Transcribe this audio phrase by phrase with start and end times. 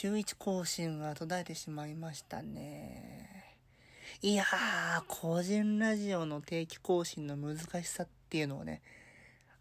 [0.00, 3.58] 週1更新が途絶えてしまいましたね。
[4.22, 8.80] いやー、個人ラジオの定期更新の難しさっていうのをね、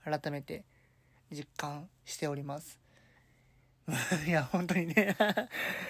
[0.06, 0.64] 改めて
[1.30, 2.80] 実感しております。
[4.26, 5.18] いや、本当にね。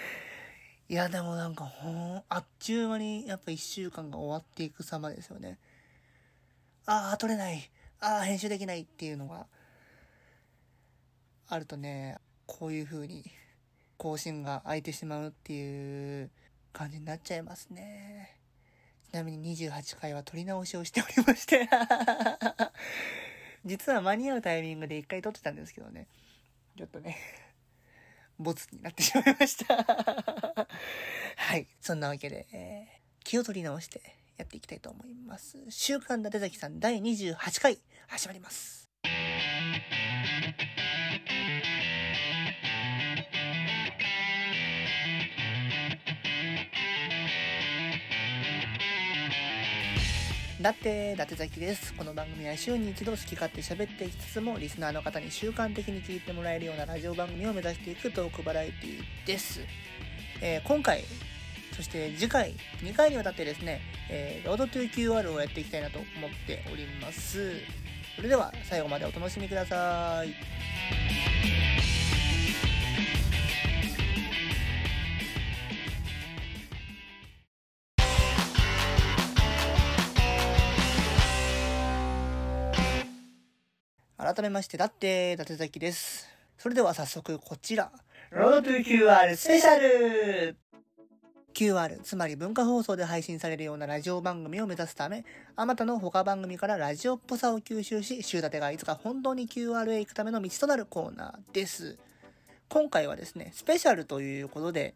[0.90, 5.60] いや、でもなんかほん、あっちゅう間にやっぱ一週間が終わっていく様ですよね。
[6.88, 7.70] ああ、撮れない。
[8.00, 9.46] ああ、編集できないっていうのが、
[11.50, 13.32] あるとね、こういう風に
[14.00, 16.32] 更新が空いてしまうっていう
[16.74, 18.36] 感じになっちゃいますね。
[19.12, 21.70] ちなみに28回は撮り直しをしておりまして。
[23.64, 26.08] 実は間に合うタイミングで1回撮ってたんですけどね。
[26.76, 27.18] ちょっとね、
[28.40, 29.84] ボツになってしまいました。
[31.36, 31.68] はい。
[31.80, 34.02] そんなわけで、えー気を取り直して
[34.38, 35.58] やっていきたいと思います。
[35.70, 37.78] 週刊伊達崎さん第28回
[38.08, 38.79] 始まります。
[50.62, 51.94] だって、伊達崎です。
[51.94, 59.62] この番組は週に一度好き勝手喋っていきつつも、リスナーの方に習慣的に聞いてもらえるようなラジオ番組を目指していくトークバラエティです。
[60.42, 61.06] えー今回、
[61.74, 66.10] そして次回、2回にわたってですね、えー、ロードトゥ QR をやっていきたいなと思っ
[66.46, 67.54] ております。
[68.18, 71.99] それでは、最後までお楽しみください。
[84.32, 86.30] 改めまして、だって、伊達崎です。
[86.56, 87.92] それでは早速こちら、
[88.30, 90.56] ロード QR スペシャル
[91.56, 101.98] QR、つまり文化放送で配信されるようなラジオ番組を目指すため、あまたの他番組からラジオっぽさを吸収し、週立てがいつか本当に QR へ行くための道となるコーナーです。
[102.68, 104.94] 今回はですね、スペシャルということで、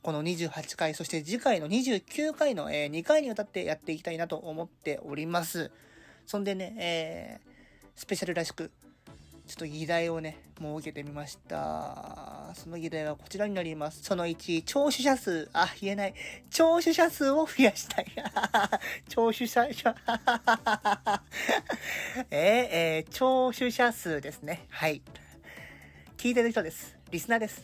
[0.00, 5.70] この28回、そして次回の29回の、えー2回にわたってやっていきたいなと思っております。
[6.24, 7.53] そんでね、えー、
[7.96, 8.70] スペシャルらしく、
[9.46, 12.50] ちょっと議題をね、設けてみました。
[12.54, 14.02] その議題はこちらになります。
[14.02, 16.14] その1、聴取者数、あ、言えない。
[16.50, 18.06] 聴取者数を増やしたい。
[19.08, 19.94] 聴取者、 えー、
[22.30, 24.66] えー、聴取者数ですね。
[24.70, 25.02] はい。
[26.16, 26.96] 聞いてる人です。
[27.10, 27.62] リスナーです。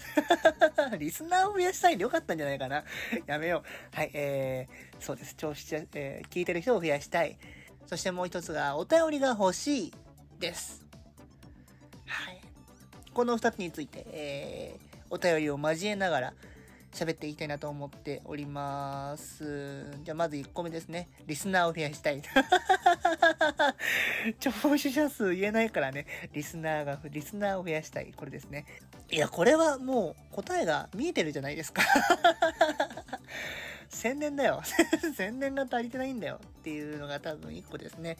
[0.99, 2.85] リスナーを増やしたいんでよかったんじゃないかな。
[3.27, 3.97] やめよう。
[3.97, 5.35] はい、えー、そうです。
[5.35, 7.39] 聴取者、えー、聞いてる人を増やしたい。
[7.87, 9.95] そしてもう一つが、お便りが欲しい
[10.41, 10.85] です。
[12.07, 12.41] はい。
[13.13, 16.33] この二つについて、えー、お便りを交えながら
[16.93, 19.85] 喋っていきたいなと思っております。
[20.03, 21.09] じゃあまず1個目ですね。
[21.27, 22.23] リスナーを増やしたい。
[24.41, 26.07] 聴取者数言えないからね。
[26.33, 28.13] リスナーが、リスナーを増やしたい。
[28.17, 28.65] これですね。
[29.11, 31.83] いや、これはもう答えが見えてるじゃないですか。
[33.89, 34.63] 宣伝だよ。
[35.15, 36.41] 宣伝が足りてないんだよ。
[36.43, 38.17] っていうのが多分1個ですね。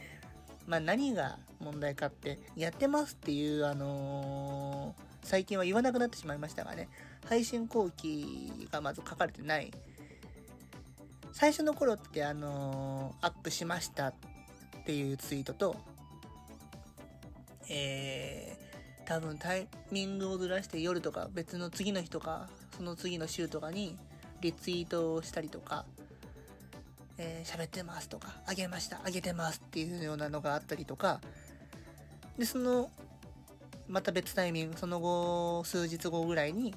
[0.71, 6.89] まあ何が問題かって、やってますっていう、あのー最近は言わなくなってしまいましたがね、
[7.29, 9.73] 配信後期がまず書かれてない。
[11.33, 14.15] 最初の頃って、あのーアップしましたっ
[14.87, 15.77] ていうツイートと、
[17.69, 23.97] えー、多分タイミングをずらして夜とか別の次の日とか、その次の週とかに
[24.41, 25.85] リツイートをしたりとか、
[27.23, 31.21] えー喋ってますとか、あげました、あげてますっていうようなのがあったりとか、
[32.39, 32.91] で、その、
[33.89, 36.75] また別タイミング、その後、数日後ぐらいに、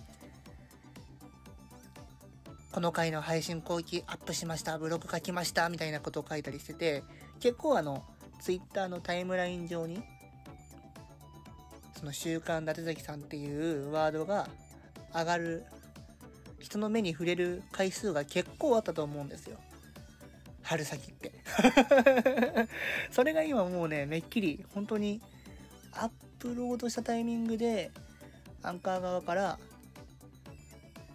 [2.74, 7.04] この回の配信後期アップしました、ブログ書きました、みたいなことを書いたりしてて、
[7.40, 8.04] 結構あの、
[8.42, 10.04] ツイッターのタイムライン上に、
[11.98, 14.50] その週刊伊達崎さんっていうワードが
[15.14, 15.66] 上がる、
[16.60, 19.58] 人の目に触れる回数が結構あったと思うんですよ。
[20.64, 21.34] 春先って。
[23.12, 25.22] それが今もうね、めっきり本当に
[25.94, 26.10] アッ
[26.40, 27.92] プロードしたタイミングで
[28.64, 29.60] アンカー側から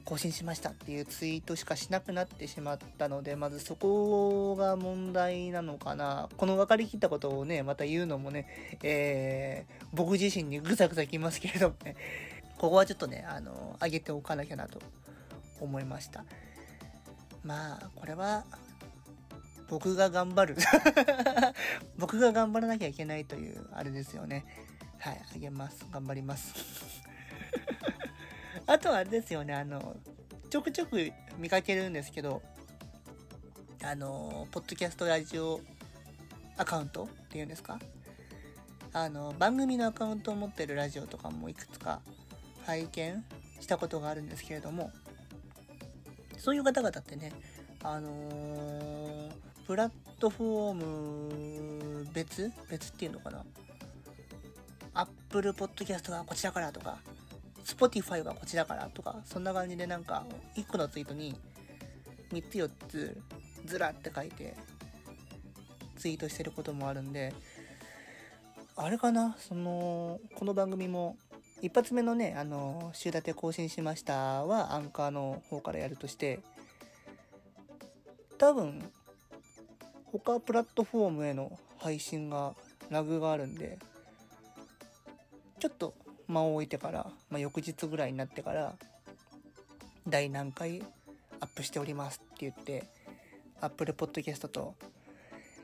[0.04, 6.30] 更新しましたっていうツイートしかしなくなってしまったので、まずそこが問題なのかな。
[6.38, 11.96] この分かりきったことをね、また言うのもね、えー、僕自身にぐさぐさきますけれどもね、
[12.56, 14.80] ここはちょっとね、あの、上げておかなきゃなと
[15.60, 16.24] 思いました。
[17.44, 18.44] まあ、これは、
[19.68, 20.56] 僕が頑張る。
[21.98, 24.44] 僕が頑張らなきゃいけないという、あれですよね。
[24.98, 25.84] はい、あげます。
[25.90, 26.54] 頑張ります。
[28.66, 29.96] あとはあれですよね、あの、
[30.50, 32.42] ちょくちょく見かけるんですけど、
[33.82, 35.60] あの、ポッドキャストラジオ
[36.56, 37.78] アカウントっていうんですか？
[38.92, 42.00] あの、番組のアカウントを持ってるラジオとかもいくつか
[42.64, 43.24] 拝見
[43.60, 44.90] したことがあるんですけれども、
[46.38, 47.32] そういう方々ってね、
[47.82, 49.32] あのー、
[49.68, 50.74] プラットフォー
[52.02, 52.50] ム別？
[52.70, 53.44] 別っていうのかな
[54.94, 56.96] ?Apple Podcast はこちらからとか、
[57.66, 60.24] Spotify はこちらからとか、そんな感じでなんか、
[60.56, 61.38] 1個のツイートに
[62.32, 63.20] 3つ4つ
[63.66, 64.56] ずらって書いて、
[65.98, 67.34] ツイートしてることもあるんで、
[68.74, 69.36] あれかな？
[69.38, 71.18] その、この番組も、
[71.60, 76.40] 一発目のね、あの、週立て更新しましたは、アンカーの方からやるとして、
[78.38, 78.90] 多分、
[80.18, 82.54] 他プラットフォームへの配信が、
[82.90, 83.78] ラグがあるんで、
[85.58, 85.94] ちょっと
[86.26, 88.74] 間を置いてから、まあ、翌日ぐらいになってから、
[90.08, 90.82] 第何回
[91.40, 92.84] アップしておりますって言って、
[93.60, 94.74] Apple Podcast と、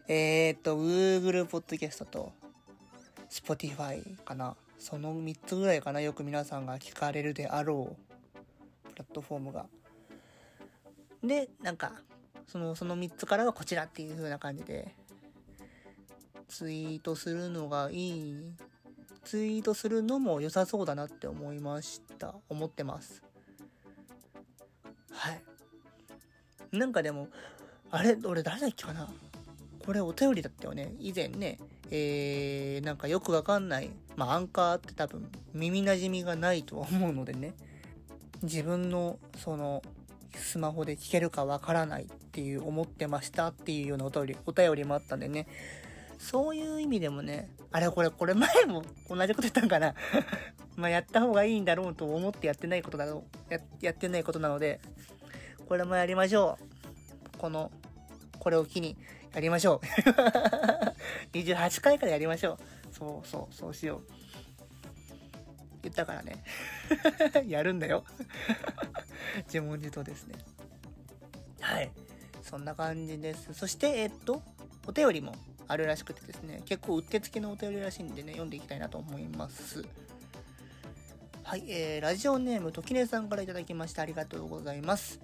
[0.09, 2.33] えー、っと、Google Podcast と、
[3.31, 4.57] Spotify かな。
[4.79, 6.01] その3つぐらいかな。
[6.01, 9.67] よく皆さんが聞かれるであろう、プラットフォームが。
[11.23, 11.93] で、なんか、
[12.47, 14.95] その、その3つからはこちらっていう風な感じで、
[16.49, 18.53] ツイートするのがいい、
[19.25, 22.35] ツイートするのも良さそうだなって思いました。
[22.49, 23.23] 思ってます。
[25.11, 25.43] はい。
[26.77, 27.29] なんかでも、
[27.91, 28.17] あれ？
[28.25, 29.09] 俺誰だっけかな？
[29.85, 30.95] これお便りだったよね？
[30.99, 31.59] 以前ね、
[31.91, 33.91] えー、なんかよくわかんない。
[34.17, 37.55] まあ、アンカーって多分耳馴染みがないとは思うのでね。
[38.43, 39.83] 自分の、その、
[40.39, 45.47] スマホで聞けるかわからないっていう思ってましたっていうようなお便り、お便りもあったんでね。
[46.19, 49.95] そういう意味でもね、あれこれ、これ前も同じこと言ったんかな
[50.77, 54.81] まあやった方がいいんだろうと思ってやってないことだろう、や、やってないことなので、
[55.69, 56.59] これもやりましょ
[57.35, 57.39] う。
[57.39, 57.71] この、
[58.39, 58.97] これを機に
[59.35, 59.87] やりましょう。
[61.37, 62.95] 28回からやりましょう。
[62.95, 64.07] そうそう、そうしよう。
[65.83, 66.43] 言ったからね。
[67.47, 68.05] やるんだよ。
[69.47, 70.35] 自問自答ですね。
[71.61, 71.91] はい。
[72.43, 73.53] そんな感じです。
[73.55, 74.43] そして、えっと、
[74.87, 75.35] お便りも
[75.67, 79.85] あるらしくてですね、結構うってつけのお便りらしいんでね、読んでいきたいなと思います。
[81.43, 85.21] はい、えー、ラジオネーム、ときねさんから頂きましてありがとうございます。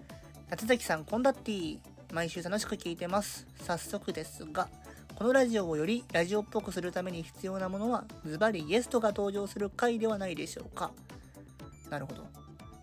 [0.48, 1.78] 夏崎さん、こんだってぃ。
[2.12, 3.46] 毎週楽しく聞いてます。
[3.60, 4.68] 早速ですが、
[5.14, 10.90] このラジオをよりラジオっぽくするために必要なものは、ズバリゲストが登場する回ではないでしょうか。
[11.88, 12.39] なるほど。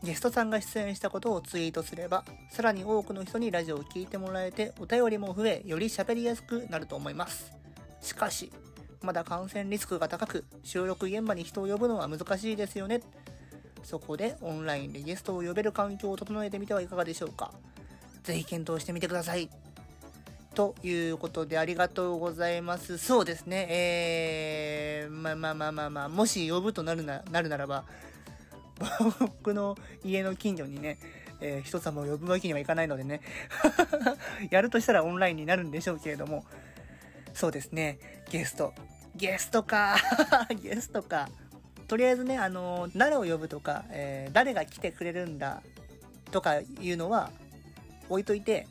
[0.07, 7.51] ゲストさんが出演したことをツイートすれば、さらに多くの人にラジオを聴いてもらえて、お便りも増え、より喋りやすくなると思います。
[7.99, 8.49] しかし、
[9.01, 13.01] まだ感染リスクが高く、収録現場に人を呼ぶのは難しいですよね。
[13.83, 17.51] そこでオンラインでゲストを呼べる環境を整えてみてはいかがでしょうか。
[18.23, 19.49] ぜひ検討してみてください。
[20.55, 22.97] ということでありがとうございます。
[22.97, 23.67] そうですね。
[23.69, 27.83] えー、まあまあまあまあまあ、もし呼ぶとなるな、なるならば、
[29.19, 30.97] 僕の家の近所にね、
[31.39, 33.21] えー、人様を呼ぶわけにはいかないのでね。
[34.49, 36.45] やるとしたらオンラインになるんでしょうけれども、
[37.33, 37.99] そうですね。
[38.29, 38.73] ゲスト。
[39.15, 39.97] ゲストか。
[40.61, 41.29] ゲストか。
[41.87, 45.61] とりあえずね、あの、誰を呼ぶとか、えー、誰が来てくれるんだ
[46.31, 47.31] とかいうのは、
[48.09, 48.67] 置いといて、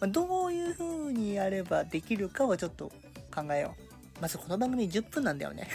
[0.00, 2.90] どういう風にやればできるかをちょっと
[3.34, 3.86] 考えよう。
[4.20, 5.68] まずこの番組10分なんだよね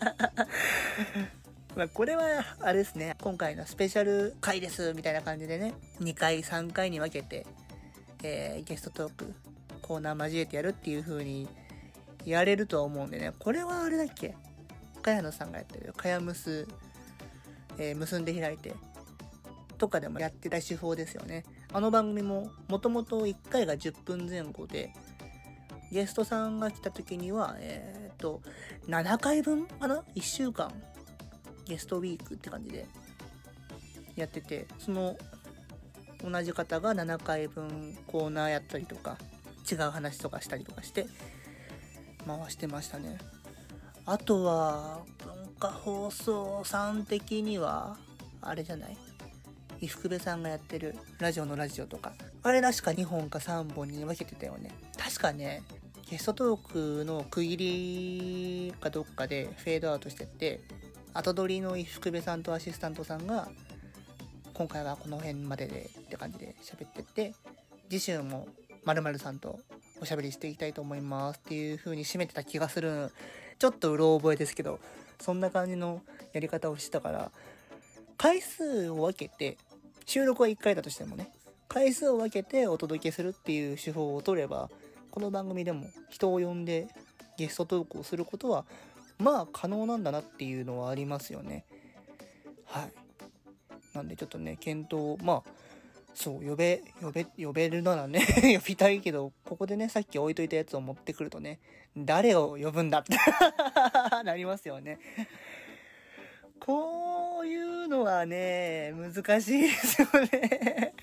[1.76, 2.24] まあこれは、
[2.60, 3.16] あれですね。
[3.20, 5.74] 今回のスペシャル回です、みたいな感じでね。
[6.00, 7.46] 2回、3回に分けて、
[8.24, 9.34] えー、ゲストトーク、
[9.80, 11.48] コーナー交えてやるっていう風に
[12.24, 13.32] やれるとは思うんでね。
[13.38, 14.34] これはあれだっけ？
[15.02, 16.66] 茅野さんがやってる、かやむす、
[17.78, 18.74] えー、結んで開いて、
[19.78, 21.44] とかでもやってた手法ですよね。
[21.72, 24.92] あの番組ももともと1回が10分前後で、
[25.92, 28.42] ゲストさんが来た時には、えっ、と、
[28.88, 30.72] 7回分かな ?1 週間、
[31.70, 32.86] ゲストウィークって感じで
[34.16, 35.16] やってて、その、
[36.22, 39.16] 同じ方が7回分コーナーやったりとか、
[39.70, 41.06] 違う話とかしたりとかして、
[42.26, 43.18] 回してましたね。
[44.04, 47.96] あとは、文化放送さん的には、
[48.42, 48.96] あれじゃない？
[49.80, 52.12] 伊福部さんがやってるラジオのラジオとか、
[52.42, 54.70] あれ確か2本か3本に分けてたよね。
[54.98, 55.62] 確かね、
[56.10, 57.56] ゲストトークの区切
[58.66, 60.60] りかどっかでフェードアウトしてって、
[61.12, 63.48] 後取りの伊福部さんとアシスタントさんが、
[64.54, 67.34] 今回はこの辺まででって感じで喋ってって、
[67.88, 68.46] 次週も
[68.84, 69.58] 〇〇さんと
[70.00, 73.12] おしゃべりしていきたいと思いますっていう風に締めてた気がする。
[73.58, 74.80] ちょっとうろ覚えですけど、
[75.20, 76.02] そんな感じの
[76.32, 77.32] やり方をしてたから、
[78.16, 79.58] 回数を分けて
[80.06, 81.30] 収録は1回だとしてもね、
[81.68, 84.70] 回数を分けてお届けするっていう手法を取れば、
[85.10, 86.88] この番組でも人を呼んで
[87.36, 88.64] ゲストトークをすることは、
[89.20, 91.64] まあ可能なんだなっていうのはありますよね。
[92.64, 92.92] はい。
[93.94, 95.50] なんでちょっとね検討まあ
[96.14, 98.20] そう呼べ呼べ呼べるならね
[98.60, 101.60] 呼びたいけどここでねさっき置いといたやつを持ってくるとね
[101.96, 103.16] 誰を呼ぶんだって
[104.24, 104.98] なりますよね。
[106.58, 110.94] こういうのはね難しいですよね。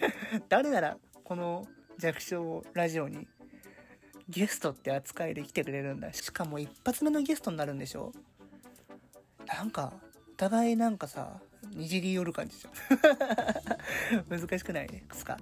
[0.50, 3.27] 誰ならこの弱小ラジオに
[4.29, 6.12] ゲストって扱いで来てくれるんだ。
[6.13, 8.12] しかも一発目のゲストになるんでしょ？
[9.46, 9.93] なんか
[10.34, 11.39] お互いなんかさ
[11.74, 14.25] にじり寄る感じじゃん。
[14.39, 15.38] 難しくないですか。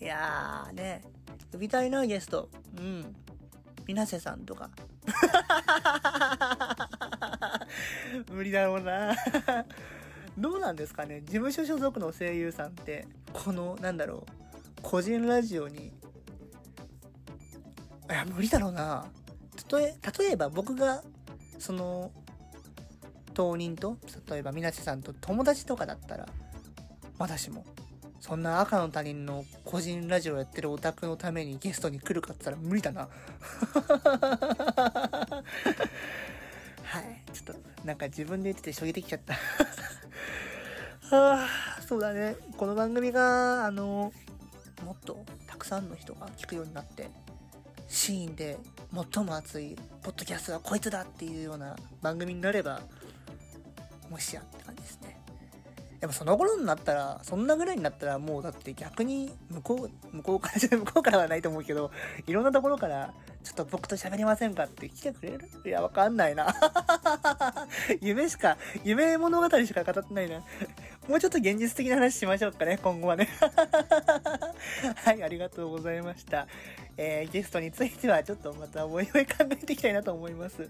[0.00, 1.02] いやーね。
[1.52, 2.48] 呼びたいなゲスト。
[2.78, 3.14] うん。
[3.86, 4.70] 水瀬さんとか。
[8.32, 9.14] 無理だろうな。
[10.36, 11.20] どうなんですかね？
[11.20, 14.30] 事務所所属の声優さんってこのなんだろう。
[14.82, 15.92] 個人ラジオに
[18.08, 19.06] いや無理だろうな。
[19.70, 21.02] 例え例えば僕が
[21.58, 22.10] その
[23.34, 23.96] 当人と
[24.30, 26.26] 例えば水瀬さんと友達とかだったら
[27.18, 27.64] まだしも
[28.20, 33.08] そんな赤の他人の個人ラジオやってるオタクのためにゲストに来るかって言ったら無理だな。
[36.82, 37.22] はい。
[37.32, 39.34] ちょっとなんか自分で言ってて衝撃できちゃった。
[39.34, 39.38] は
[41.44, 41.48] あ
[41.86, 42.36] そうだね。
[42.56, 44.12] この番組があの
[44.84, 47.08] もっとたくさんの人が聞くようになって
[47.88, 48.58] シーンで
[49.14, 52.80] 最も熱いポッドキャストはこいつだっていうような番組になれば
[54.10, 55.20] もしやって感じですね。
[56.00, 61.90] でもその頃になったらそんなぐらいになったらもうだって逆に向こう向こうから向こうからはないと思うけど
[62.26, 65.48] いろんなところからちょっと僕と喋りませんかって来てくれる？
[65.64, 66.54] いやわかんないな。
[68.02, 70.40] 夢しか夢物語しか語ってないな。
[71.08, 73.28] もうちょっと現実的な話しましょうかね今後はね。
[75.04, 76.46] はいありがとうございました。
[76.96, 80.68] えー、ゲストについてはちょっとまたおいおい考えていきたいなと思います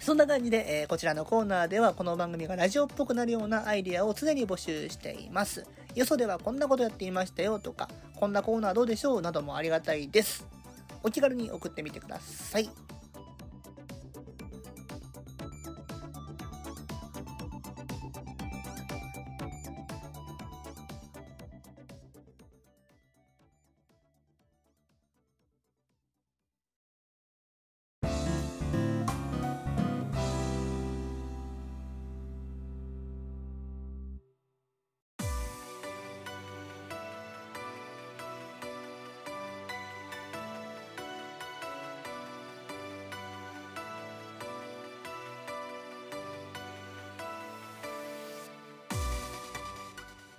[0.00, 5.66] そんな感じで、えー、こちらのコーナーではこの番組がラジオっぽくなるようなアイディアを常に募集しています。
[5.94, 10.46] よそではこんなことやっていましたよとか、こんなコーナーどうでしょうなどもありがたいです。
[11.02, 12.70] お気軽に送ってみてください。